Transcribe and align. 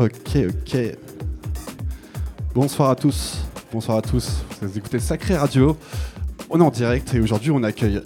Ok, 0.00 0.38
ok. 0.48 0.78
Bonsoir 2.54 2.88
à 2.88 2.96
tous. 2.96 3.42
Bonsoir 3.70 3.98
à 3.98 4.00
tous. 4.00 4.42
Vous 4.62 4.78
écoutez 4.78 4.98
Sacré 4.98 5.36
Radio. 5.36 5.76
On 6.48 6.58
est 6.58 6.64
en 6.64 6.70
direct 6.70 7.12
et 7.12 7.20
aujourd'hui 7.20 7.50
on 7.50 7.62
accueille 7.62 8.00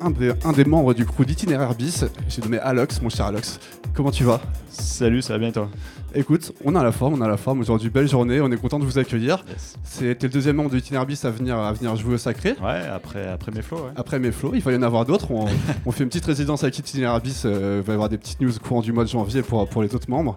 un 0.00 0.10
des, 0.10 0.32
un 0.44 0.50
des 0.50 0.64
membres 0.64 0.92
du 0.92 1.06
crew 1.06 1.24
d'Itinéraire 1.24 1.76
Bis. 1.76 2.04
J'ai 2.28 2.42
donné 2.42 2.58
Alox, 2.58 3.00
mon 3.00 3.10
cher 3.10 3.26
Alox. 3.26 3.60
Comment 3.94 4.10
tu 4.10 4.24
vas? 4.24 4.40
Salut, 4.70 5.22
ça 5.22 5.34
va 5.34 5.38
bien 5.38 5.48
et 5.50 5.52
toi? 5.52 5.68
Écoute, 6.16 6.52
on 6.64 6.74
a 6.74 6.82
la 6.82 6.90
forme, 6.90 7.14
on 7.14 7.20
a 7.20 7.28
la 7.28 7.36
forme. 7.36 7.60
Aujourd'hui, 7.60 7.90
belle 7.90 8.08
journée, 8.08 8.40
on 8.40 8.50
est 8.50 8.56
content 8.56 8.80
de 8.80 8.84
vous 8.84 8.98
accueillir. 8.98 9.44
C'était 9.84 10.26
le 10.26 10.32
deuxième 10.32 10.56
membre 10.56 10.70
de 10.70 10.76
l'Itinéraire 10.76 11.06
Bis 11.06 11.24
à 11.24 11.30
venir, 11.30 11.56
à 11.56 11.72
venir 11.72 11.94
jouer 11.94 12.14
au 12.14 12.18
Sacré. 12.18 12.56
Ouais, 12.60 12.82
après, 12.92 13.28
après 13.28 13.52
mes 13.52 13.62
flots, 13.62 13.76
ouais. 13.76 13.92
Après 13.94 14.18
mes 14.18 14.32
flots, 14.32 14.50
il 14.54 14.62
va 14.62 14.72
y 14.72 14.76
en 14.76 14.82
avoir 14.82 15.04
d'autres. 15.04 15.30
On, 15.30 15.46
on 15.86 15.92
fait 15.92 16.02
une 16.02 16.08
petite 16.08 16.26
résidence 16.26 16.64
avec 16.64 16.76
Itinéraire 16.76 17.20
Bis. 17.20 17.44
euh, 17.44 17.82
il 17.82 17.86
va 17.86 17.92
y 17.92 17.94
avoir 17.94 18.08
des 18.08 18.18
petites 18.18 18.40
news 18.40 18.50
courant 18.60 18.80
du 18.80 18.92
mois 18.92 19.04
de 19.04 19.10
janvier 19.10 19.42
pour, 19.42 19.68
pour 19.68 19.84
les 19.84 19.94
autres 19.94 20.10
membres. 20.10 20.34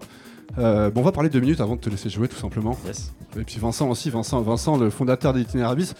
Euh, 0.58 0.90
bon, 0.90 1.00
on 1.00 1.04
va 1.04 1.12
parler 1.12 1.30
deux 1.30 1.40
minutes 1.40 1.60
avant 1.60 1.76
de 1.76 1.80
te 1.80 1.90
laisser 1.90 2.10
jouer, 2.10 2.28
tout 2.28 2.36
simplement. 2.36 2.76
Yes. 2.86 3.12
Et 3.38 3.44
puis 3.44 3.58
Vincent 3.58 3.88
aussi, 3.88 4.10
Vincent, 4.10 4.40
Vincent 4.42 4.76
le 4.76 4.90
fondateur 4.90 5.32
d'Itinerabis. 5.32 5.94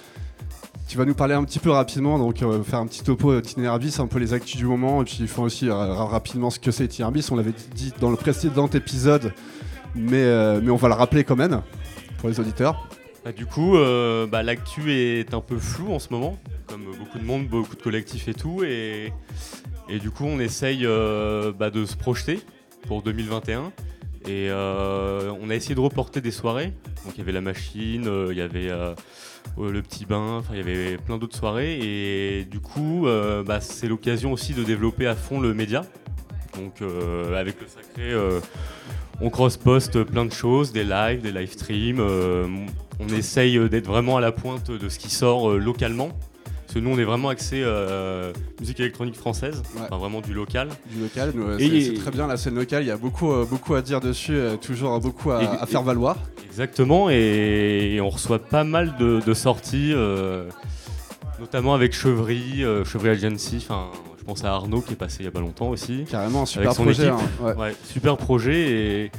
Tu 0.87 0.99
vas 0.99 1.05
nous 1.05 1.15
parler 1.15 1.35
un 1.35 1.45
petit 1.45 1.59
peu 1.59 1.71
rapidement, 1.71 2.19
donc 2.19 2.43
euh, 2.43 2.63
faire 2.63 2.79
un 2.79 2.87
petit 2.87 3.03
topo 3.03 3.41
d'Itinerabis, 3.41 3.99
un 3.99 4.07
peu 4.07 4.19
les 4.19 4.35
actus 4.35 4.57
du 4.57 4.67
moment, 4.67 5.01
et 5.03 5.05
puis 5.05 5.17
il 5.21 5.29
faut 5.29 5.43
aussi 5.43 5.69
euh, 5.69 5.75
rapidement 5.75 6.51
ce 6.51 6.59
que 6.59 6.71
c'est 6.71 6.85
Itinerabis. 6.85 7.31
On 7.31 7.37
l'avait 7.37 7.55
dit 7.75 7.93
dans 8.01 8.11
le 8.11 8.17
précédent 8.17 8.69
épisode, 8.69 9.33
mais, 9.95 10.23
euh, 10.23 10.61
mais 10.63 10.71
on 10.71 10.77
va 10.77 10.89
le 10.89 10.95
rappeler 10.95 11.25
quand 11.25 11.37
même 11.37 11.63
pour 12.19 12.29
les 12.29 12.39
auditeurs. 12.39 12.89
Bah, 13.25 13.33
du 13.33 13.47
coup, 13.47 13.77
euh, 13.77 14.27
bah, 14.27 14.43
l'actu 14.43 14.93
est 14.93 15.33
un 15.33 15.41
peu 15.41 15.57
floue 15.57 15.93
en 15.93 15.99
ce 15.99 16.09
moment, 16.11 16.39
comme 16.67 16.85
beaucoup 16.99 17.19
de 17.19 17.25
monde, 17.25 17.49
beaucoup 17.49 17.75
de 17.75 17.81
collectifs 17.81 18.29
et 18.29 18.35
tout. 18.35 18.63
Et, 18.65 19.15
et 19.89 19.99
du 19.99 20.11
coup, 20.11 20.25
on 20.27 20.39
essaye 20.39 20.85
euh, 20.85 21.51
bah, 21.51 21.71
de 21.71 21.87
se 21.87 21.97
projeter 21.97 22.41
pour 22.87 23.03
2021. 23.03 23.73
Et 24.27 24.49
euh, 24.49 25.33
on 25.43 25.51
a 25.51 25.55
essayé 25.55 25.75
de 25.75 25.81
reporter 25.81 26.21
des 26.21 26.31
soirées. 26.31 26.73
Donc 27.05 27.15
il 27.15 27.19
y 27.19 27.21
avait 27.21 27.33
la 27.33 27.43
machine, 27.43 28.07
euh, 28.07 28.29
il 28.31 28.39
y 28.39 28.41
avait 28.41 28.71
euh, 28.71 28.95
le 29.59 29.83
petit 29.83 30.07
bain, 30.07 30.43
il 30.51 30.57
y 30.57 30.61
avait 30.61 30.97
plein 30.97 31.19
d'autres 31.19 31.37
soirées. 31.37 31.79
Et 31.83 32.45
du 32.45 32.61
coup, 32.61 33.07
bah, 33.47 33.61
c'est 33.61 33.89
l'occasion 33.89 34.33
aussi 34.33 34.55
de 34.55 34.65
développer 34.65 35.07
à 35.07 35.15
fond 35.15 35.41
le 35.41 35.53
média. 35.53 35.83
Donc 36.57 36.83
avec 37.37 37.61
le 37.61 37.67
sacré, 37.67 38.13
on 39.21 39.29
cross-poste 39.29 40.03
plein 40.05 40.25
de 40.25 40.33
choses, 40.33 40.73
des 40.73 40.85
lives, 40.85 41.21
des 41.21 41.33
live 41.33 41.53
streams. 41.53 42.01
on 42.01 43.09
essaye 43.09 43.59
d'être 43.69 43.87
vraiment 43.87 44.17
à 44.17 44.21
la 44.21 44.33
pointe 44.33 44.71
de 44.71 44.89
ce 44.89 44.99
qui 44.99 45.11
sort 45.11 45.53
localement. 45.53 46.17
Parce 46.75 46.83
que 46.83 46.89
nous, 46.91 46.97
on 46.97 46.99
est 46.99 47.05
vraiment 47.05 47.29
axé 47.29 47.63
euh, 47.63 48.33
musique 48.59 48.81
électronique 48.81 49.15
française, 49.15 49.63
Ouais. 49.77 49.83
enfin 49.85 49.97
vraiment 49.97 50.21
du 50.21 50.35
local. 50.35 50.71
Du 50.91 51.03
local, 51.03 51.33
Et- 51.61 51.81
c'est 51.85 51.95
très 51.95 52.11
bien 52.11 52.27
la 52.27 52.37
scène 52.37 52.57
locale, 52.57 52.83
il 52.83 52.89
y 52.89 52.91
a 52.91 52.97
beaucoup, 52.97 53.31
euh, 53.31 53.45
beaucoup 53.49 53.77
à 53.77 53.81
dire 53.83 54.01
dessus, 54.01 54.35
euh, 54.35 54.57
toujours 54.57 54.99
beaucoup 54.99 55.31
à, 55.31 55.45
Et- 55.45 55.47
à 55.47 55.67
faire 55.67 55.85
valoir. 55.85 56.17
Exactement, 56.45 57.11
et, 57.11 57.93
et 57.95 58.01
on 58.01 58.09
reçoit 58.09 58.41
pas 58.41 58.65
mal 58.65 58.97
de, 58.99 59.21
de 59.25 59.35
sorties, 59.35 59.93
euh, 59.95 60.49
notamment 61.39 61.75
avec 61.75 61.93
Chevry, 61.95 62.65
euh, 62.65 62.85
Chevry 62.85 63.11
Agency. 63.11 63.59
Enfin, 63.59 63.91
je 64.19 64.25
pense 64.25 64.43
à 64.43 64.49
Arnaud 64.53 64.81
qui 64.81 64.95
est 64.95 64.97
passé 64.97 65.19
il 65.21 65.27
y 65.27 65.29
a 65.29 65.31
pas 65.31 65.39
longtemps 65.39 65.69
aussi. 65.69 66.07
Carrément, 66.11 66.43
un 66.43 66.47
super 66.47 66.71
Avec 66.71 66.77
son 66.77 66.83
projet. 66.83 67.07
équipe. 67.07 67.15
hein, 67.41 67.45
ouais. 67.47 67.55
Ouais, 67.55 67.77
super 67.85 68.17
projet 68.17 68.71
et, 69.05 69.11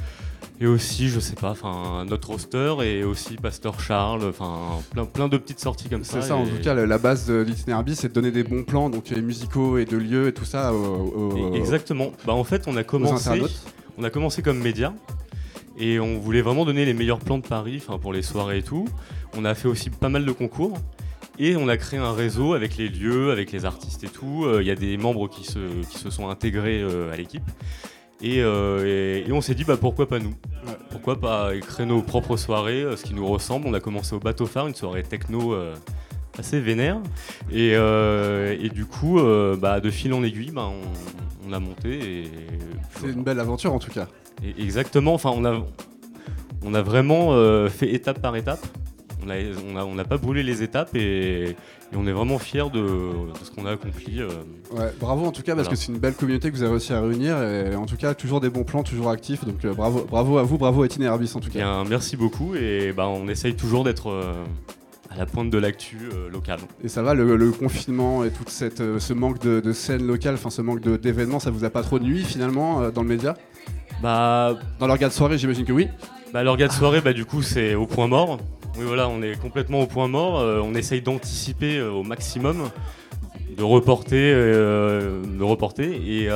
et 0.60 0.66
aussi, 0.66 1.08
je 1.08 1.20
sais 1.20 1.34
pas, 1.34 1.50
enfin 1.50 2.04
notre 2.08 2.28
roster 2.28 2.74
et 2.82 3.04
aussi 3.04 3.36
Pasteur 3.36 3.78
Charles, 3.80 4.24
enfin 4.28 4.80
plein, 4.92 5.04
plein 5.04 5.28
de 5.28 5.36
petites 5.36 5.60
sorties 5.60 5.88
comme 5.88 6.04
ça. 6.04 6.20
C'est 6.22 6.28
ça, 6.28 6.36
en 6.36 6.44
tout 6.46 6.62
cas, 6.62 6.74
la 6.74 6.98
base 6.98 7.26
de 7.26 7.34
l'itinéraire 7.40 7.84
c'est 7.94 8.08
de 8.08 8.12
donner 8.14 8.30
des 8.30 8.42
bons 8.44 8.64
plans, 8.64 8.88
donc 8.90 9.10
musicaux 9.10 9.78
et 9.78 9.84
de 9.84 9.96
lieux 9.96 10.28
et 10.28 10.32
tout 10.32 10.44
ça 10.46 10.72
et- 11.54 11.56
Exactement. 11.56 12.12
Bah 12.26 12.32
en 12.34 12.44
fait, 12.44 12.64
on 12.66 12.76
a 12.76 12.84
commencé, 12.84 13.28
on 13.98 14.04
a 14.04 14.10
commencé 14.10 14.42
comme 14.42 14.58
média 14.58 14.94
et 15.78 16.00
on 16.00 16.18
voulait 16.18 16.42
vraiment 16.42 16.64
donner 16.64 16.84
les 16.86 16.94
meilleurs 16.94 17.18
plans 17.18 17.38
de 17.38 17.46
Paris, 17.46 17.82
enfin 17.86 17.98
pour 17.98 18.12
les 18.12 18.22
soirées 18.22 18.58
et 18.58 18.62
tout. 18.62 18.86
On 19.36 19.44
a 19.44 19.54
fait 19.54 19.68
aussi 19.68 19.90
pas 19.90 20.08
mal 20.08 20.24
de 20.24 20.32
concours. 20.32 20.78
Et 21.38 21.54
on 21.54 21.68
a 21.68 21.76
créé 21.76 21.98
un 22.00 22.12
réseau 22.14 22.54
avec 22.54 22.78
les 22.78 22.88
lieux, 22.88 23.30
avec 23.30 23.52
les 23.52 23.66
artistes 23.66 24.02
et 24.04 24.08
tout. 24.08 24.46
Euh, 24.46 24.62
Il 24.62 24.66
y 24.66 24.70
a 24.70 24.74
des 24.74 24.96
membres 24.96 25.28
qui 25.28 25.44
se, 25.44 25.58
qui 25.90 25.98
se 25.98 26.08
sont 26.08 26.30
intégrés 26.30 26.80
euh, 26.80 27.12
à 27.12 27.16
l'équipe. 27.18 27.42
Et, 28.22 28.40
euh, 28.42 28.84
et- 29.24 29.28
et 29.28 29.32
on 29.32 29.40
s'est 29.40 29.54
dit 29.54 29.64
bah, 29.64 29.76
pourquoi 29.76 30.08
pas 30.08 30.18
nous. 30.18 30.34
Pourquoi 30.90 31.20
pas 31.20 31.50
créer 31.60 31.86
nos 31.86 32.00
propres 32.02 32.36
soirées, 32.36 32.82
euh, 32.82 32.96
ce 32.96 33.04
qui 33.04 33.14
nous 33.14 33.26
ressemble. 33.26 33.66
On 33.68 33.74
a 33.74 33.80
commencé 33.80 34.14
au 34.14 34.18
Bateau 34.20 34.46
Phare, 34.46 34.66
une 34.68 34.74
soirée 34.74 35.02
techno 35.02 35.52
euh, 35.52 35.74
assez 36.38 36.58
vénère. 36.60 36.98
Et, 37.52 37.72
euh, 37.74 38.56
et 38.58 38.68
du 38.70 38.84
coup, 38.86 39.20
bah, 39.60 39.80
de 39.80 39.90
fil 39.90 40.12
en 40.14 40.22
aiguille, 40.22 40.50
bah, 40.50 40.68
on, 40.68 41.48
on 41.48 41.52
a 41.52 41.60
monté. 41.60 42.30
C'est 43.00 43.10
une 43.10 43.22
belle 43.22 43.38
aventure 43.40 43.72
en 43.72 43.78
tout 43.78 43.90
cas. 43.90 44.08
exactement, 44.58 45.14
enfin, 45.14 45.30
on 45.34 45.44
a, 45.44 45.62
on 46.64 46.74
a 46.74 46.82
vraiment 46.82 47.36
fait 47.68 47.92
étape 47.94 48.20
par 48.20 48.34
étape. 48.36 48.66
On 49.26 49.28
n'a 49.28 49.34
on 49.72 49.76
a, 49.76 49.84
on 49.84 49.94
n'a 49.96 50.04
pas 50.04 50.18
brûlé 50.18 50.44
les 50.44 50.62
étapes 50.62 50.94
et, 50.94 51.50
et 51.50 51.56
on 51.96 52.06
est 52.06 52.12
vraiment 52.12 52.38
fiers 52.38 52.70
de, 52.72 52.78
de 52.80 53.44
ce 53.44 53.50
qu'on 53.50 53.66
a 53.66 53.72
accompli. 53.72 54.20
euh. 54.22 54.28
Ouais, 54.72 54.92
bravo 55.00 55.26
en 55.26 55.32
tout 55.32 55.42
cas 55.42 55.54
parce 55.56 55.66
Voilà. 55.66 55.70
que 55.70 55.76
c'est 55.76 55.90
une 55.92 55.98
belle 55.98 56.14
communauté 56.14 56.50
que 56.50 56.56
vous 56.56 56.62
avez 56.62 56.70
réussi 56.72 56.92
à 56.92 57.00
réunir 57.00 57.42
et 57.42 57.74
en 57.74 57.86
tout 57.86 57.96
cas 57.96 58.14
toujours 58.14 58.40
des 58.40 58.50
bons 58.50 58.62
plans, 58.64 58.84
toujours 58.84 59.10
actifs. 59.10 59.44
Donc 59.44 59.64
euh, 59.64 59.74
bravo, 59.74 60.06
bravo 60.08 60.38
à 60.38 60.44
vous, 60.44 60.58
bravo 60.58 60.82
à 60.82 60.86
Itinerabis 60.86 61.34
en 61.34 61.40
tout 61.40 61.50
cas. 61.50 61.58
Bien, 61.58 61.84
merci 61.84 62.16
beaucoup 62.16 62.54
et 62.54 62.92
bah, 62.96 63.08
on 63.08 63.26
essaye 63.28 63.54
toujours 63.56 63.82
d'être 63.82 64.10
euh, 64.10 64.32
à 65.10 65.16
la 65.16 65.26
pointe 65.26 65.50
de 65.50 65.58
l'actu 65.58 65.98
euh, 66.12 66.30
locale. 66.30 66.60
Et 66.84 66.88
ça 66.88 67.02
va, 67.02 67.14
le, 67.14 67.36
le 67.36 67.50
confinement 67.50 68.22
et 68.24 68.30
tout 68.30 68.44
ce 68.48 69.12
manque 69.12 69.40
de, 69.40 69.58
de 69.60 69.72
scène 69.72 70.06
locale, 70.06 70.34
enfin 70.34 70.50
ce 70.50 70.62
manque 70.62 70.80
d'événements, 70.80 71.40
ça 71.40 71.50
vous 71.50 71.64
a 71.64 71.70
pas 71.70 71.82
trop 71.82 71.98
nuit 71.98 72.22
finalement 72.22 72.90
dans 72.90 73.02
le 73.02 73.08
média? 73.08 73.34
Bah, 74.02 74.54
Dans 74.78 74.86
l'orga 74.86 75.08
de 75.08 75.12
soirée, 75.12 75.38
j'imagine 75.38 75.64
que 75.64 75.72
oui. 75.72 75.88
Bah, 76.32 76.42
l'orga 76.42 76.68
de 76.68 76.72
soirée, 76.72 77.00
bah, 77.00 77.12
du 77.14 77.24
coup, 77.24 77.40
c'est 77.40 77.74
au 77.74 77.86
point 77.86 78.08
mort. 78.08 78.38
Oui, 78.78 78.84
voilà, 78.84 79.08
on 79.08 79.22
est 79.22 79.40
complètement 79.40 79.80
au 79.80 79.86
point 79.86 80.08
mort. 80.08 80.38
Euh, 80.38 80.60
on 80.62 80.74
essaye 80.74 81.00
d'anticiper 81.00 81.78
euh, 81.78 81.90
au 81.90 82.02
maximum, 82.02 82.70
de 83.56 83.62
reporter, 83.62 84.32
euh, 84.34 85.22
de 85.24 85.42
reporter. 85.42 85.94
Et, 85.94 86.28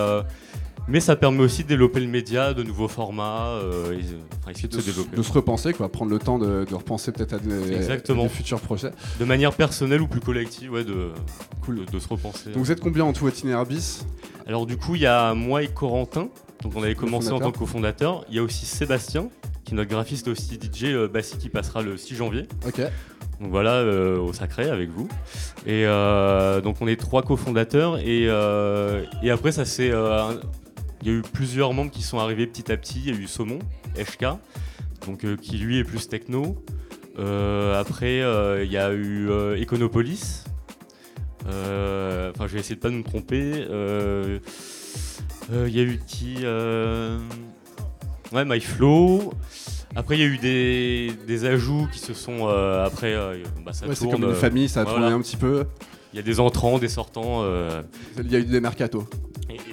mais 0.89 0.99
ça 0.99 1.15
permet 1.15 1.43
aussi 1.45 1.63
de 1.63 1.69
développer 1.69 2.01
le 2.01 2.09
média, 2.09 2.53
de 2.53 2.65
nouveaux 2.65 2.89
formats, 2.89 3.61
et, 3.93 4.01
enfin, 4.41 4.51
essayer 4.51 4.67
de, 4.67 4.77
De, 4.77 4.81
se 4.81 4.87
développer. 4.87 5.17
de 5.17 5.23
se 5.23 5.33
repenser, 5.33 5.73
quoi, 5.73 5.89
prendre 5.89 6.11
le 6.11 6.19
temps 6.19 6.39
de, 6.39 6.65
de 6.65 6.75
repenser 6.75 7.13
peut-être 7.13 7.35
à 7.35 7.39
des, 7.39 8.29
futurs 8.29 8.61
projets. 8.61 8.91
De 9.21 9.25
manière 9.25 9.53
personnelle 9.53 10.01
ou 10.01 10.09
plus 10.09 10.21
collective, 10.21 10.73
ouais, 10.73 10.83
de, 10.83 11.11
Cool. 11.65 11.85
de, 11.85 11.93
de 11.93 11.99
se 12.01 12.09
repenser. 12.09 12.51
Donc 12.51 12.65
vous 12.65 12.73
êtes 12.73 12.81
combien 12.81 13.05
en 13.05 13.13
tout 13.13 13.27
à 13.27 13.29
Itinerabis 13.29 14.05
Alors 14.49 14.67
du 14.67 14.77
coup, 14.79 14.97
il 14.97 15.03
y 15.03 15.07
a 15.07 15.33
moi 15.35 15.63
et 15.63 15.69
Corentin, 15.69 16.29
donc 16.63 16.73
on 16.75 16.83
avait 16.83 16.97
commencé 16.97 17.31
en 17.31 17.39
tant 17.39 17.53
que 17.53 17.59
cofondateur. 17.59 18.25
Il 18.29 18.35
y 18.35 18.39
a 18.39 18.43
aussi 18.43 18.67
Sébastien, 18.67 19.29
qui 19.71 19.75
est 19.75 19.77
notre 19.77 19.91
graphiste 19.91 20.27
aussi 20.27 20.59
DJ 20.61 20.87
euh, 20.87 21.07
Bassi, 21.07 21.39
qui 21.39 21.49
passera 21.49 21.81
le 21.81 21.97
6 21.97 22.17
janvier. 22.17 22.49
Ok. 22.67 22.81
Donc 23.41 23.51
voilà, 23.51 23.75
euh, 23.75 24.19
au 24.19 24.33
sacré 24.33 24.69
avec 24.69 24.91
vous. 24.91 25.07
Et 25.65 25.87
euh, 25.87 26.61
donc 26.61 26.79
on 26.81 26.89
est 26.89 26.97
trois 26.97 27.23
cofondateurs 27.23 27.99
et, 27.99 28.27
euh, 28.27 29.05
et 29.23 29.31
après 29.31 29.53
ça 29.53 29.65
c'est, 29.65 29.87
il 29.87 31.07
y 31.07 31.11
a 31.11 31.13
eu 31.13 31.23
plusieurs 31.23 31.73
membres 31.73 31.93
qui 31.93 32.03
sont 32.03 32.19
arrivés 32.19 32.49
petit 32.49 32.73
à 32.73 32.77
petit. 32.77 33.01
Il 33.05 33.15
y 33.15 33.17
a 33.17 33.21
eu 33.21 33.29
Saumon, 33.29 33.61
HK, 33.97 34.27
donc 35.07 35.37
qui 35.37 35.59
lui 35.59 35.79
est 35.79 35.85
plus 35.85 36.09
techno. 36.09 36.57
Après 37.17 38.17
il 38.65 38.73
y 38.73 38.77
a 38.77 38.93
eu 38.93 39.29
Econopolis. 39.57 40.47
Enfin 41.47 42.47
je 42.49 42.53
vais 42.55 42.59
essayer 42.59 42.75
de 42.75 42.81
pas 42.81 42.91
me 42.91 43.05
tromper. 43.05 43.69
Il 45.53 45.77
y 45.77 45.81
a 45.81 45.83
eu 45.85 46.01
qui 46.09 46.45
Ouais, 48.33 48.45
MyFlow. 48.45 49.33
Après, 49.97 50.17
il 50.17 50.21
y 50.21 50.25
a 50.25 50.27
eu 50.27 50.39
des, 50.39 51.13
des 51.27 51.45
ajouts 51.45 51.89
qui 51.93 51.99
se 51.99 52.15
sont. 52.15 52.49
euh, 52.49 52.87
après, 52.87 53.13
euh, 53.15 53.39
bah, 53.65 53.73
ça 53.73 53.87
Ouais, 53.87 53.95
c'est 53.95 54.01
tourne. 54.05 54.13
comme 54.13 54.23
une 54.25 54.31
euh, 54.31 54.35
famille, 54.35 54.69
ça 54.69 54.81
a 54.83 54.85
voilà. 54.85 54.99
tourné 55.01 55.15
un 55.15 55.21
petit 55.21 55.37
peu. 55.37 55.65
Il 56.13 56.17
y 56.17 56.21
a 56.21 56.23
des 56.23 56.39
entrants, 56.41 56.79
des 56.79 56.89
sortants. 56.89 57.43
euh, 57.43 57.83
Il 58.19 58.31
y 58.31 58.37
a 58.37 58.39
eu 58.39 58.45
des 58.45 58.61
mercato. 58.61 59.05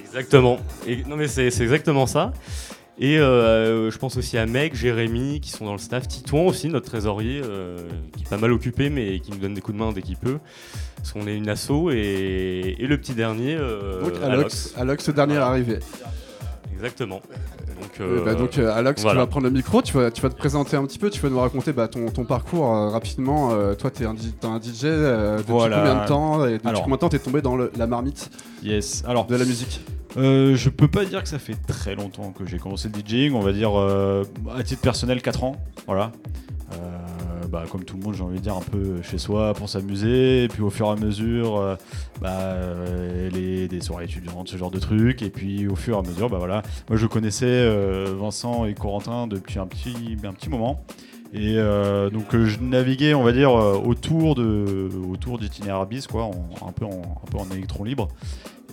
exactement. 0.04 0.58
Et, 0.86 1.04
non, 1.04 1.16
mais 1.16 1.28
c'est 1.28 1.50
c'est 1.50 1.62
exactement 1.62 2.06
ça. 2.06 2.32
Et 3.00 3.16
euh, 3.20 3.92
je 3.92 3.98
pense 3.98 4.16
aussi 4.16 4.36
à 4.38 4.46
Meg, 4.46 4.74
Jérémy, 4.74 5.40
qui 5.40 5.50
sont 5.50 5.64
dans 5.64 5.72
le 5.72 5.78
staff. 5.78 6.08
Titouan 6.08 6.46
aussi, 6.48 6.68
notre 6.68 6.86
trésorier, 6.86 7.40
euh, 7.44 7.78
qui 8.16 8.24
est 8.24 8.28
pas 8.28 8.38
mal 8.38 8.50
occupé, 8.52 8.90
mais 8.90 9.20
qui 9.20 9.30
nous 9.30 9.36
donne 9.38 9.54
des 9.54 9.60
coups 9.60 9.78
de 9.78 9.84
main 9.84 9.92
dès 9.92 10.02
qu'il 10.02 10.16
peut. 10.16 10.38
Parce 10.96 11.12
qu'on 11.12 11.28
est 11.28 11.36
une 11.36 11.48
asso. 11.48 11.90
Et, 11.92 12.74
et 12.76 12.86
le 12.88 12.98
petit 12.98 13.12
dernier. 13.14 13.54
euh, 13.56 14.02
Donc 14.02 14.14
Alox, 14.20 14.74
Alox, 14.76 15.04
ce 15.04 15.10
dernier 15.12 15.36
arrivé. 15.36 15.78
Exactement. 16.78 17.20
Donc, 17.80 18.00
Euh, 18.00 18.24
bah, 18.24 18.34
donc 18.34 18.56
euh, 18.58 18.70
voilà. 18.72 18.94
tu 18.94 19.02
vas 19.04 19.26
prendre 19.26 19.46
le 19.46 19.50
micro, 19.52 19.82
tu 19.82 19.92
vas, 19.94 20.10
tu 20.10 20.20
vas 20.22 20.28
te 20.28 20.36
présenter 20.36 20.76
un 20.76 20.84
petit 20.86 20.98
peu, 20.98 21.10
tu 21.10 21.20
vas 21.20 21.28
nous 21.28 21.40
raconter 21.40 21.72
bah, 21.72 21.88
ton, 21.88 22.08
ton 22.10 22.24
parcours 22.24 22.66
euh, 22.74 22.88
rapidement. 22.90 23.50
Euh, 23.52 23.74
toi, 23.74 23.90
tu 23.90 24.02
es 24.02 24.06
un, 24.06 24.12
un 24.14 24.60
DJ 24.60 24.84
euh, 24.84 25.38
depuis 25.38 25.50
Voilà. 25.52 25.76
combien 25.78 26.02
de 26.02 26.06
temps 26.08 26.46
et 26.46 26.52
depuis 26.54 26.68
Alors. 26.68 26.82
combien 26.82 26.96
de 26.96 27.00
temps 27.00 27.08
t'es 27.08 27.18
tombé 27.18 27.42
dans 27.42 27.56
le- 27.56 27.72
la 27.76 27.86
marmite 27.86 28.30
Yes. 28.62 29.02
Alors, 29.06 29.26
de 29.26 29.36
la 29.36 29.44
musique 29.44 29.80
euh, 30.16 30.56
je 30.56 30.70
peux 30.70 30.88
pas 30.88 31.04
dire 31.04 31.22
que 31.22 31.28
ça 31.28 31.38
fait 31.38 31.54
très 31.66 31.94
longtemps 31.94 32.32
que 32.32 32.46
j'ai 32.46 32.58
commencé 32.58 32.88
le 32.88 32.98
DJing, 32.98 33.34
on 33.34 33.40
va 33.40 33.52
dire 33.52 33.78
euh, 33.78 34.24
à 34.56 34.62
titre 34.62 34.80
personnel 34.80 35.20
4 35.20 35.44
ans. 35.44 35.56
Voilà. 35.86 36.12
Bah, 37.50 37.64
comme 37.70 37.84
tout 37.84 37.96
le 37.96 38.02
monde, 38.02 38.14
j'ai 38.14 38.22
envie 38.22 38.38
de 38.38 38.42
dire, 38.42 38.56
un 38.56 38.60
peu 38.60 39.00
chez 39.02 39.16
soi 39.16 39.54
pour 39.54 39.68
s'amuser. 39.68 40.44
Et 40.44 40.48
puis 40.48 40.62
au 40.62 40.70
fur 40.70 40.86
et 40.86 40.90
à 40.90 40.96
mesure, 40.96 41.56
euh, 41.56 41.76
bah, 42.20 42.38
euh, 42.40 43.30
les, 43.30 43.68
des 43.68 43.80
soirées 43.80 44.04
étudiantes, 44.04 44.48
ce 44.48 44.56
genre 44.56 44.70
de 44.70 44.78
trucs. 44.78 45.22
Et 45.22 45.30
puis 45.30 45.66
au 45.66 45.76
fur 45.76 45.96
et 45.96 45.98
à 45.98 46.02
mesure, 46.02 46.28
bah, 46.28 46.38
voilà. 46.38 46.62
moi 46.88 46.98
je 46.98 47.06
connaissais 47.06 47.46
euh, 47.46 48.14
Vincent 48.18 48.66
et 48.66 48.74
Corentin 48.74 49.26
depuis 49.26 49.58
un 49.58 49.66
petit, 49.66 50.16
un 50.24 50.32
petit 50.32 50.50
moment. 50.50 50.84
Et 51.34 51.56
donc 52.10 52.34
je 52.34 52.58
naviguais, 52.58 53.12
on 53.12 53.22
va 53.22 53.32
dire, 53.32 53.52
autour 53.52 54.34
de 54.34 54.88
autour 55.10 55.38
d'Itinerabis, 55.38 56.06
quoi, 56.06 56.30
un 56.66 56.72
peu 56.72 56.86
un 56.86 57.30
peu 57.30 57.36
en 57.36 57.50
électron 57.54 57.84
libre. 57.84 58.08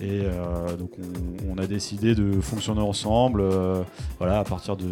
Et 0.00 0.20
euh, 0.24 0.76
donc 0.76 0.90
on, 0.98 1.54
on 1.54 1.58
a 1.62 1.66
décidé 1.66 2.14
de 2.14 2.40
fonctionner 2.42 2.82
ensemble, 2.82 3.40
euh, 3.40 3.82
voilà, 4.18 4.40
à 4.40 4.44
partir 4.44 4.76
de, 4.76 4.84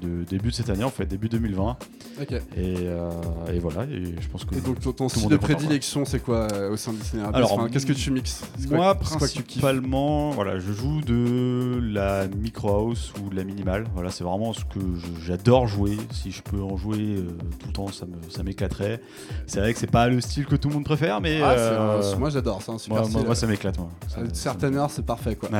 de 0.00 0.24
début 0.24 0.48
de 0.48 0.54
cette 0.54 0.70
année, 0.70 0.84
en 0.84 0.90
fait, 0.90 1.04
début 1.04 1.28
2020. 1.28 1.76
Ok. 2.22 2.32
Et, 2.32 2.40
euh, 2.56 3.10
et 3.52 3.58
voilà, 3.58 3.84
et 3.84 4.14
je 4.18 4.28
pense 4.28 4.44
que 4.46 4.54
Et 4.56 4.60
donc 4.60 4.80
ton, 4.80 4.92
ton 4.92 5.04
le 5.04 5.10
style 5.10 5.28
de 5.28 5.36
prédilection, 5.36 6.04
c'est 6.06 6.20
quoi 6.20 6.48
euh, 6.52 6.70
au 6.72 6.76
sein 6.78 6.92
d'Itinerabis 6.94 7.36
Alors, 7.36 7.52
Enfin, 7.52 7.68
Qu'est-ce 7.68 7.84
que 7.86 7.92
tu 7.92 8.10
mixes? 8.10 8.42
Moi 8.70 8.78
quoi 8.78 8.94
principalement, 8.94 10.30
voilà, 10.30 10.58
je 10.58 10.72
joue 10.72 11.00
de 11.02 11.78
la 11.82 12.26
micro 12.28 12.68
house 12.70 13.12
ou 13.22 13.30
de 13.30 13.36
la 13.36 13.44
minimale. 13.44 13.84
Voilà, 13.94 14.10
c'est 14.10 14.24
vraiment 14.24 14.52
ce 14.52 14.64
que 14.64 14.80
j'adore 15.24 15.66
jouer. 15.66 15.96
Si 16.10 16.30
je 16.30 16.42
peux 16.42 16.60
en 16.62 16.76
jouer 16.76 17.16
euh, 17.18 17.28
tout 17.58 17.66
le 17.66 17.72
temps, 17.72 17.88
ça 17.88 18.06
me 18.06 18.12
ça 18.30 18.42
m'éclaterait. 18.42 19.00
C'est 19.46 19.60
vrai 19.60 19.72
que 19.74 19.78
c'est 19.78 19.90
pas 19.90 20.08
le 20.08 20.20
style 20.20 20.46
que 20.46 20.56
tout 20.56 20.68
le 20.68 20.74
monde 20.74 20.84
préfère, 20.84 21.20
mais 21.20 21.40
Ah, 21.42 21.50
euh, 21.50 22.16
moi 22.18 22.30
j'adore, 22.30 22.62
c'est 22.62 22.72
un 22.72 22.78
super 22.78 22.96
moi, 22.96 23.02
moi- 23.02 23.10
style. 23.10 23.26
moi, 23.26 23.34
ça 23.34 23.46
m'éclate. 23.46 23.78
Moi. 23.78 23.88
Ça- 24.08 24.20
certaine 24.38 24.76
heure, 24.76 24.90
c'est 24.90 25.04
parfait 25.04 25.36
quoi. 25.36 25.48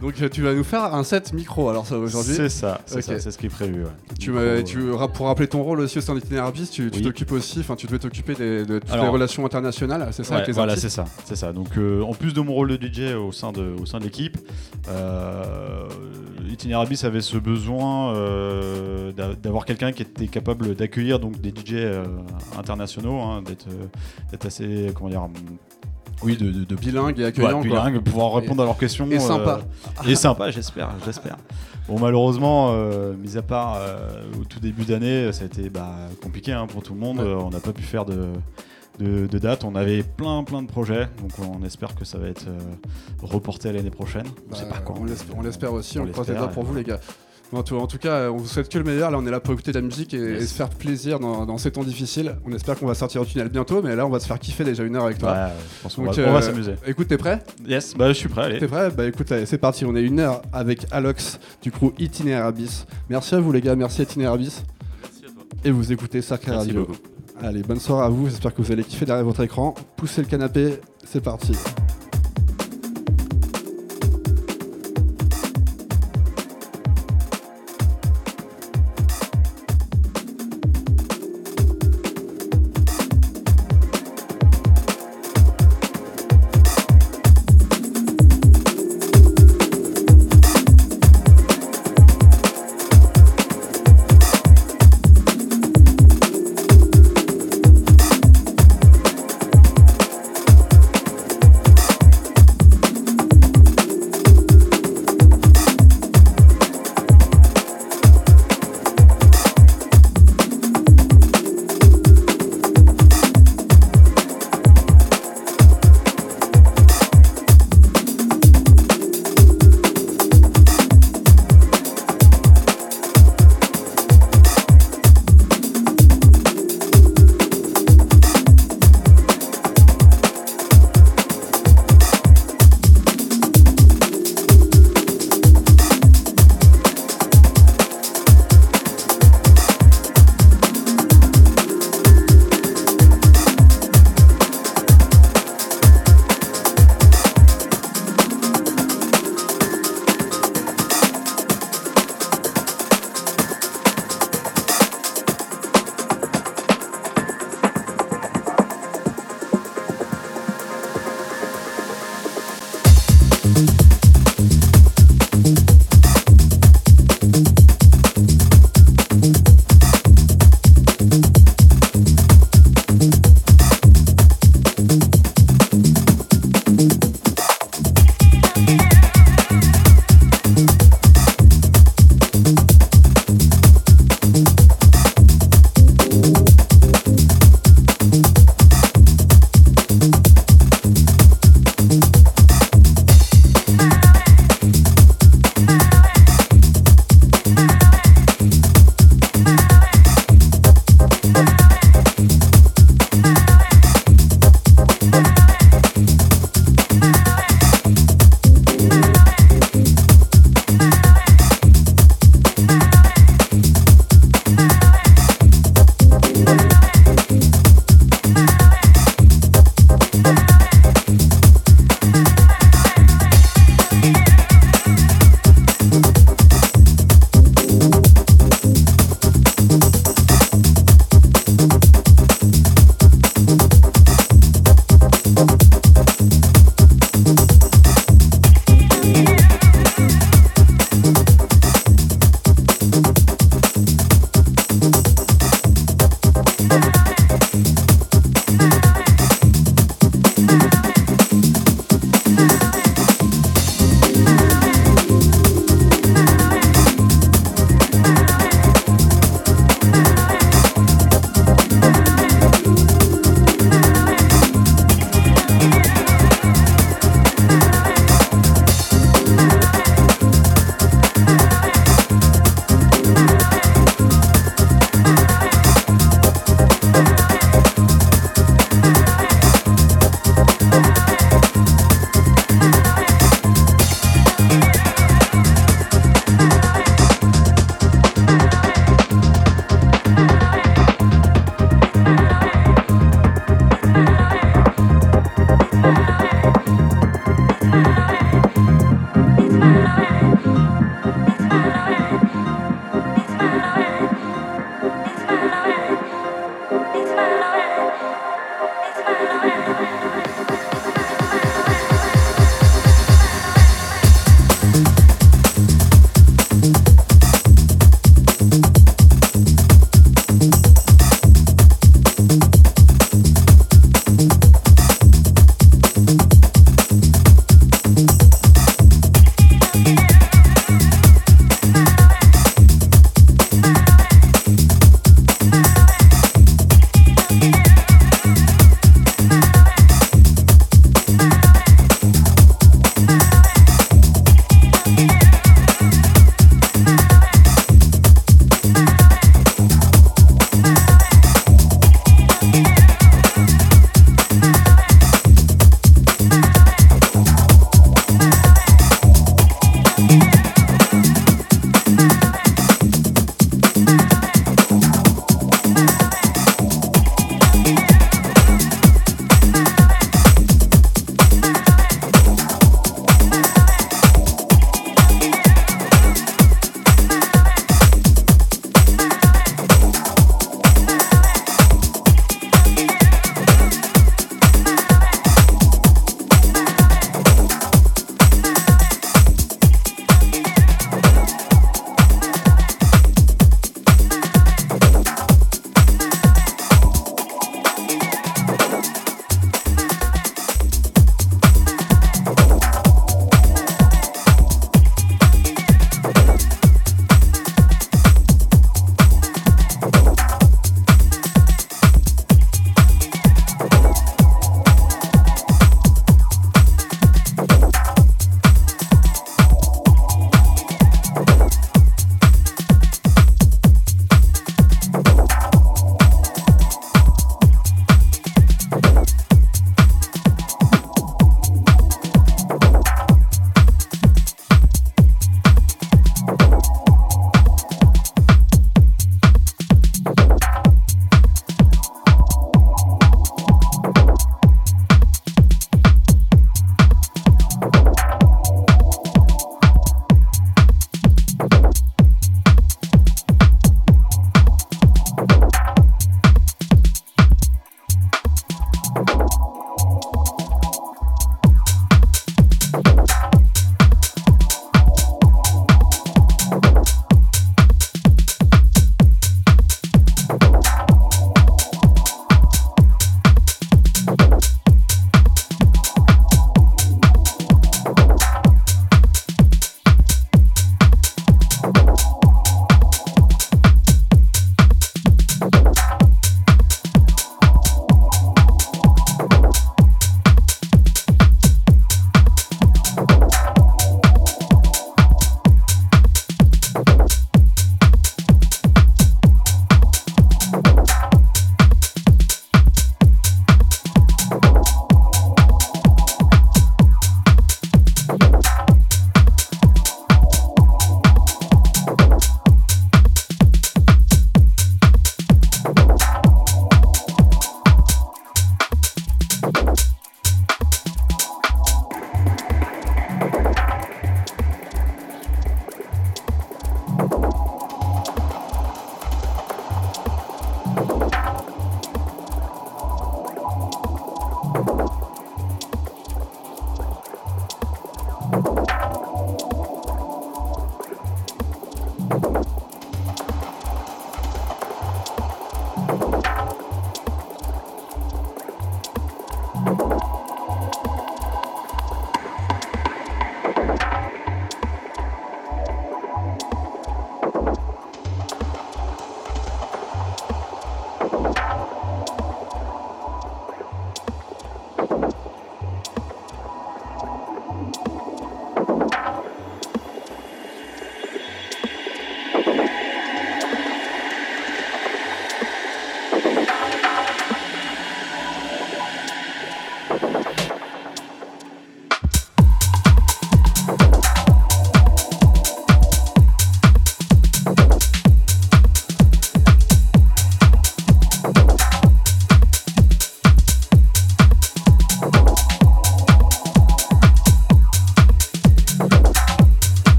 Donc 0.00 0.14
tu 0.30 0.40
vas 0.40 0.54
nous 0.54 0.64
faire 0.64 0.94
un 0.94 1.04
set 1.04 1.34
micro 1.34 1.68
alors 1.68 1.84
ça 1.86 1.98
aujourd'hui. 1.98 2.32
C'est 2.34 2.48
ça, 2.48 2.80
c'est 2.86 2.96
Ok. 2.96 3.02
ça, 3.02 3.18
c'est 3.20 3.30
ce 3.30 3.36
qui 3.36 3.46
est 3.46 3.50
prévu. 3.50 3.82
ouais. 3.84 3.90
Tu 4.18 4.30
Micro, 4.30 4.42
euh, 4.42 4.62
tu, 4.62 4.78
pour 5.12 5.26
rappeler 5.26 5.46
ton 5.46 5.62
rôle 5.62 5.80
aussi 5.80 5.98
au 5.98 6.00
sein 6.00 6.14
d'Itinerabis, 6.14 6.70
tu 6.70 6.90
Oui. 6.90 7.02
t'occupes 7.02 7.32
aussi, 7.32 7.60
enfin 7.60 7.76
tu 7.76 7.86
devais 7.86 7.98
t'occuper 7.98 8.34
des- 8.34 8.64
de 8.64 8.78
toutes 8.78 8.94
les 8.94 9.08
relations 9.08 9.44
internationales, 9.44 10.08
c'est 10.12 10.24
ça 10.24 10.30
Ouais, 10.30 10.36
avec 10.36 10.46
les 10.48 10.52
voilà, 10.54 10.74
c'est 10.74 10.88
ça, 10.88 11.04
c'est 11.26 11.36
ça. 11.36 11.52
Donc, 11.52 11.76
euh, 11.76 12.00
en 12.02 12.14
plus 12.14 12.32
de 12.32 12.40
mon 12.40 12.54
rôle 12.54 12.74
de 12.78 12.86
DJ 12.86 13.14
au 13.14 13.30
sein 13.30 13.52
de, 13.52 13.74
au 13.78 13.84
sein 13.84 13.98
de 13.98 14.04
l'équipe, 14.04 14.38
euh, 14.88 15.86
avait 17.04 17.20
ce 17.20 17.36
besoin 17.36 18.14
euh, 18.14 19.12
d'a- 19.12 19.34
d'avoir 19.34 19.64
quelqu'un 19.66 19.92
qui 19.92 20.00
était 20.02 20.28
capable 20.28 20.74
d'accueillir 20.74 21.18
donc 21.20 21.40
des 21.42 21.50
DJ 21.50 21.74
euh, 21.74 22.04
internationaux, 22.58 23.20
hein, 23.20 23.42
d'être, 23.42 23.66
assez, 24.46 24.92
comment 24.94 25.10
dire, 25.10 25.28
oui, 26.22 26.36
de, 26.36 26.50
de, 26.50 26.64
de 26.64 26.74
bilingue 26.76 27.18
et 27.18 27.22
Ouais, 27.22 27.28
accueillant 27.28 27.50
quoi. 27.60 27.62
bilingue, 27.62 28.00
pouvoir 28.00 28.34
répondre 28.34 28.62
à 28.62 28.66
leurs 28.66 28.78
questions. 28.78 29.08
et 29.10 29.18
sympa. 29.18 29.60
et 30.06 30.14
sympa, 30.14 30.50
j'espère, 30.50 30.90
j'espère. 31.04 31.36
Bon, 31.88 31.98
malheureusement, 31.98 32.70
euh, 32.72 33.14
mis 33.14 33.36
à 33.36 33.42
part 33.42 33.76
euh, 33.80 34.22
au 34.40 34.44
tout 34.44 34.60
début 34.60 34.84
d'année, 34.84 35.32
ça 35.32 35.42
a 35.42 35.46
été 35.46 35.68
bah, 35.70 35.92
compliqué 36.22 36.52
hein, 36.52 36.66
pour 36.66 36.82
tout 36.82 36.94
le 36.94 37.00
monde. 37.00 37.18
Ouais. 37.18 37.24
Euh, 37.24 37.36
on 37.36 37.50
n'a 37.50 37.58
pas 37.60 37.72
pu 37.72 37.82
faire 37.82 38.04
de, 38.04 38.26
de, 39.00 39.26
de 39.26 39.38
date. 39.38 39.64
On 39.64 39.74
avait 39.74 40.02
plein, 40.04 40.44
plein 40.44 40.62
de 40.62 40.68
projets. 40.68 41.08
Donc, 41.20 41.30
on 41.40 41.64
espère 41.64 41.94
que 41.96 42.04
ça 42.04 42.18
va 42.18 42.28
être 42.28 42.46
euh, 42.46 42.58
reporté 43.22 43.70
à 43.70 43.72
l'année 43.72 43.90
prochaine. 43.90 44.26
On 44.46 44.52
Bah, 44.52 44.56
sait 44.58 44.68
pas 44.68 44.78
quand. 44.84 44.94
on 45.00 45.04
l'espère- 45.42 45.72
on 45.72 45.76
aussi, 45.76 45.98
on, 45.98 46.04
On 46.04 46.06
croise 46.12 46.28
les 46.28 46.34
doigts 46.36 46.48
pour 46.48 46.62
vous 46.64 46.74
les 46.74 46.84
gars. 46.84 47.00
En 47.52 47.62
tout, 47.64 47.74
en 47.76 47.86
tout 47.88 47.98
cas, 47.98 48.30
on 48.30 48.36
vous 48.36 48.46
souhaite 48.46 48.68
que 48.68 48.78
le 48.78 48.84
meilleur. 48.84 49.10
Là, 49.10 49.18
on 49.18 49.26
est 49.26 49.30
là 49.30 49.40
pour 49.40 49.52
écouter 49.54 49.72
de 49.72 49.78
la 49.78 49.84
musique 49.84 50.14
et, 50.14 50.18
Yes. 50.18 50.42
et 50.42 50.46
se 50.46 50.54
faire 50.54 50.68
plaisir 50.68 51.18
dans, 51.18 51.44
dans 51.46 51.58
ces 51.58 51.72
temps 51.72 51.82
difficiles. 51.82 52.36
On 52.46 52.52
espère 52.52 52.78
qu'on 52.78 52.86
va 52.86 52.94
sortir 52.94 53.22
au 53.22 53.24
tunnel 53.24 53.48
bientôt, 53.48 53.82
mais 53.82 53.96
là, 53.96 54.06
on 54.06 54.10
va 54.10 54.20
se 54.20 54.26
faire 54.28 54.38
kiffer 54.38 54.62
déjà 54.62 54.84
une 54.84 54.94
heure 54.94 55.04
avec 55.06 55.18
toi. 55.18 55.48
je 55.76 55.82
pense 55.82 55.96
Donc, 55.96 56.06
on 56.08 56.12
va 56.32 56.38
euh, 56.38 56.40
s'amuser. 56.40 56.74
Écoute, 56.86 57.08
t'es 57.08 57.16
prêt? 57.18 57.42
Yes, 57.66 57.94
bah, 57.96 58.08
je 58.08 58.12
suis 58.12 58.28
prêt, 58.28 58.44
allez. 58.44 58.58
T'es 58.60 58.68
prêt? 58.68 58.90
Bah 58.90 59.04
écoute, 59.06 59.30
allez, 59.32 59.46
c'est 59.46 59.58
parti. 59.58 59.84
On 59.84 59.96
est 59.96 60.02
une 60.02 60.20
heure 60.20 60.42
avec 60.52 60.86
Alox 60.92 61.40
du 61.60 61.72
crew 61.72 61.92
Itinerabis. 61.98 62.86
Merci 63.08 63.34
à 63.34 63.40
vous 63.40 63.50
les 63.50 63.60
gars, 63.60 63.74
merci 63.74 64.02
Itinerabis. 64.02 64.62
Merci 65.02 65.24
à 65.24 65.28
toi. 65.32 65.42
Et 65.64 65.70
vous 65.72 65.90
écoutez 65.92 66.22
Sacré 66.22 66.52
Radio. 66.52 66.80
beaucoup. 66.86 66.98
Allez, 67.42 67.62
bonne 67.62 67.80
soirée 67.80 68.06
à 68.06 68.08
vous. 68.10 68.28
J'espère 68.28 68.54
que 68.54 68.62
vous 68.62 68.70
allez 68.70 68.84
kiffer 68.84 69.06
derrière 69.06 69.24
votre 69.24 69.40
écran. 69.42 69.74
Poussez 69.96 70.20
le 70.20 70.28
canapé, 70.28 70.74
c'est 71.04 71.20
parti. 71.22 71.54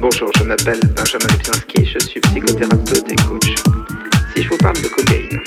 Bonjour, 0.00 0.30
je 0.38 0.44
m'appelle 0.44 0.80
Benjamin 0.96 1.26
Lipinski, 1.30 1.84
je 1.84 1.98
suis 1.98 2.20
psychothérapeute 2.20 3.04
et 3.12 3.16
coach. 3.16 3.54
Si 4.34 4.42
je 4.42 4.48
vous 4.48 4.56
parle 4.56 4.76
de 4.76 4.88
cocaïne, 4.88 5.38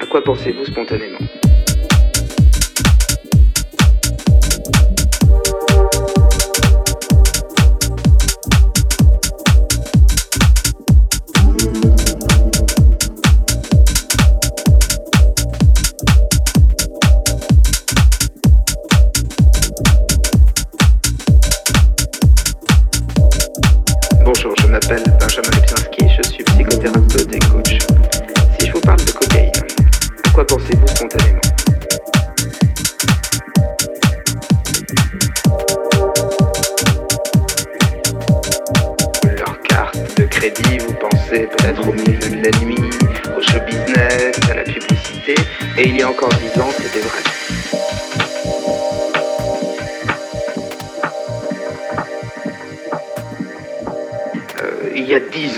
à 0.00 0.06
quoi 0.06 0.24
pensez-vous 0.24 0.64
spontanément? 0.64 1.18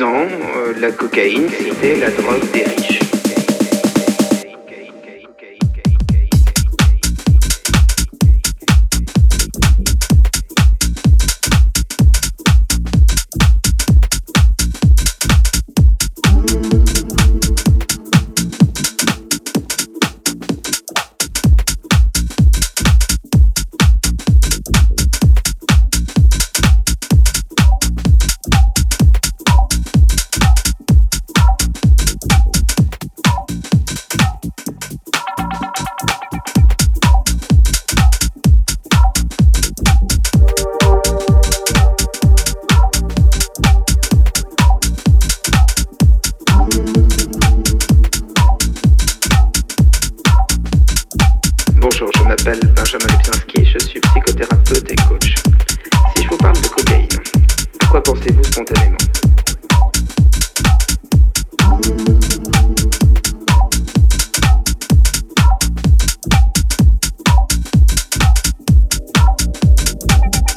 Ans, 0.03 0.26
euh, 0.57 0.72
la 0.78 0.90
cocaïne, 0.90 1.48
c'était 1.50 1.96
la 1.96 2.11
drogue 2.11 2.50
des 2.53 2.64
riches. 2.64 2.81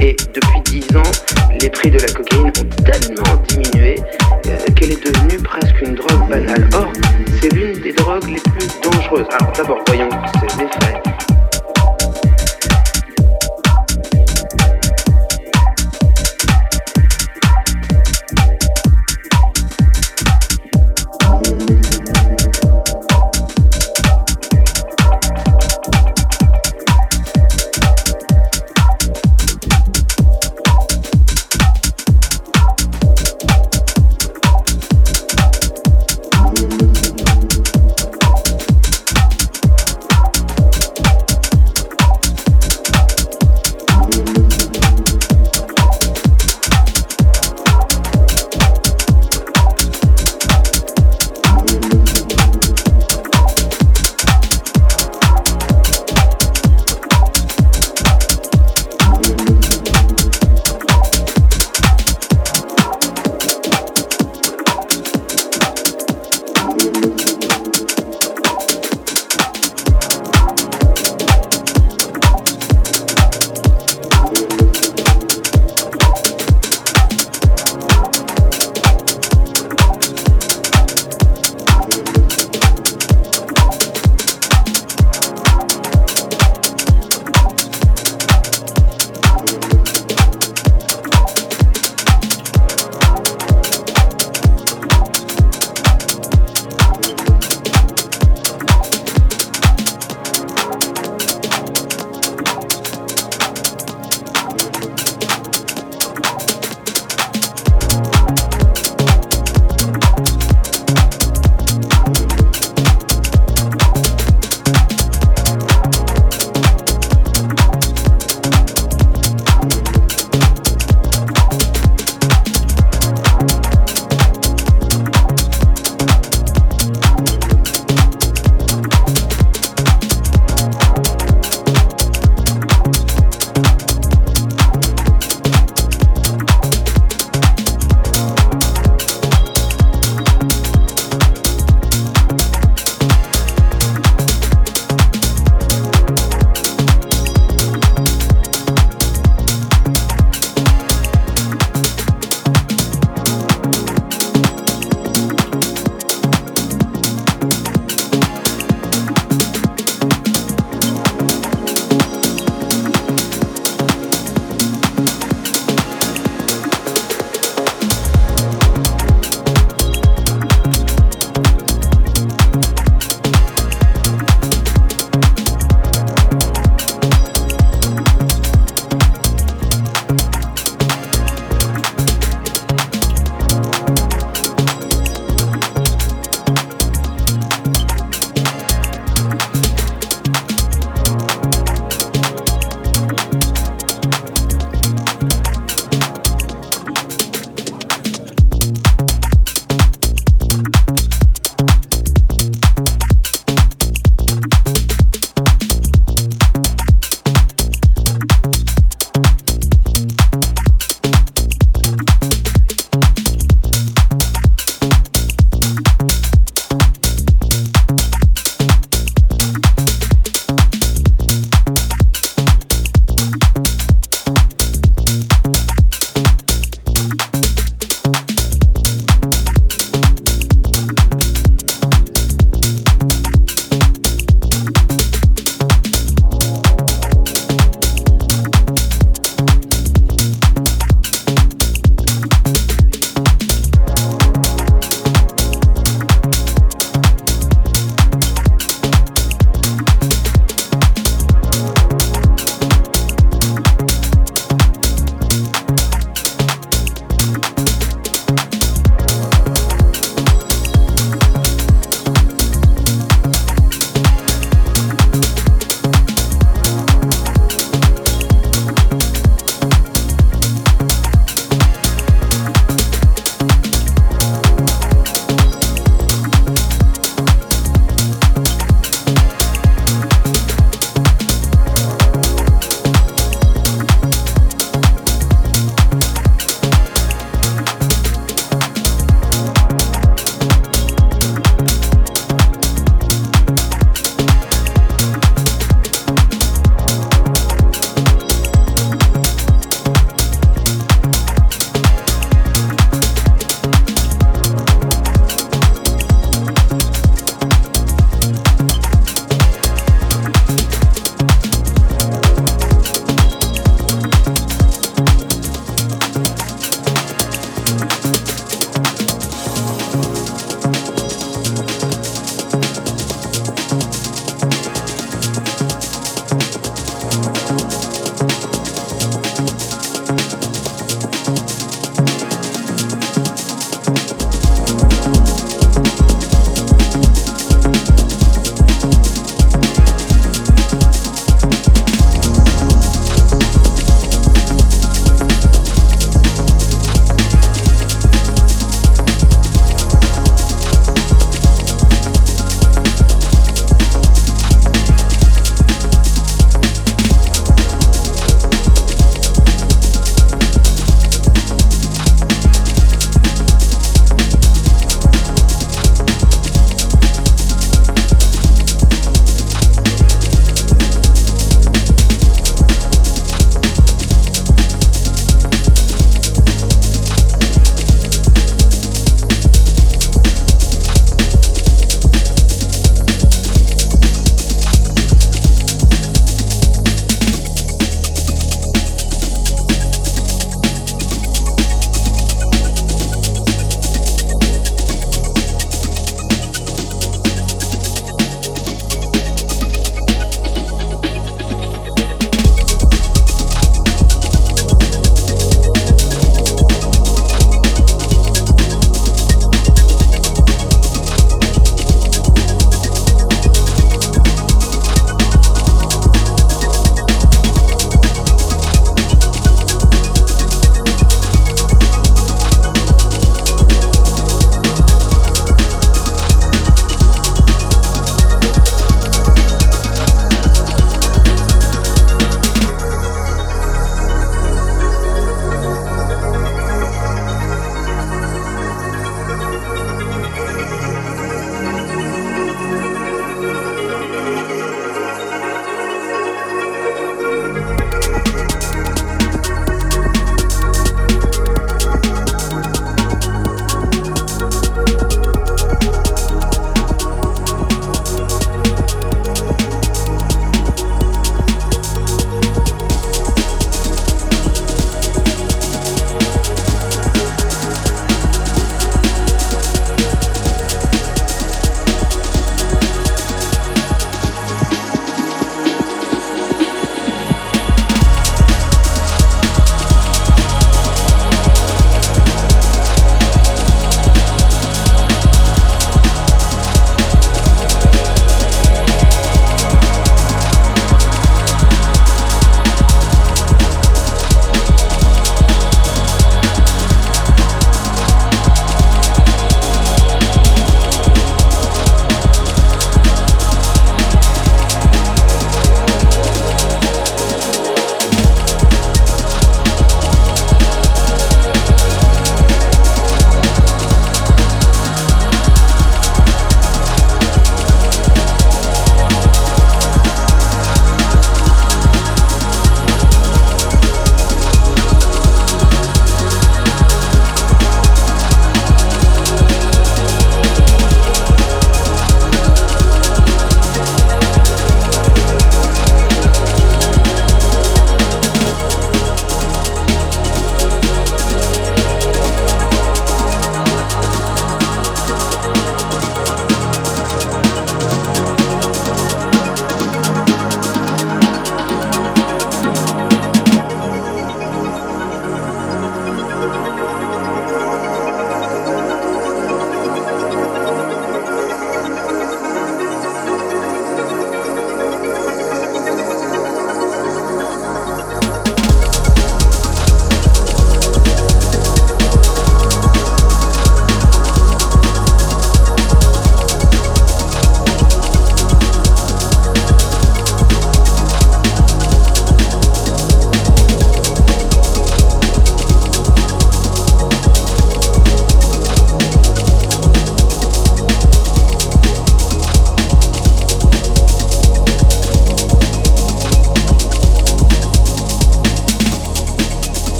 Et 0.00 0.16
depuis 0.32 0.60
10 0.80 0.96
ans, 0.96 1.12
les 1.60 1.68
prix 1.68 1.90
de 1.90 1.98
la 1.98 2.08
cocaïne 2.08 2.46
ont 2.46 2.82
tellement 2.84 3.36
diminué 3.48 3.96
euh, 4.46 4.56
qu'elle 4.74 4.92
est 4.92 5.04
devenue 5.04 5.38
presque 5.42 5.80
une 5.82 5.94
drogue 5.94 6.28
banale. 6.28 6.68
Or, 6.72 6.90
c'est 7.40 7.52
l'une 7.52 7.78
des 7.80 7.92
drogues 7.92 8.28
les 8.28 8.40
plus 8.40 8.80
dangereuses. 8.82 9.26
Alors 9.38 9.52
d'abord, 9.52 9.78
voyons 9.86 10.08
ses 10.40 10.62
effets. 10.64 11.09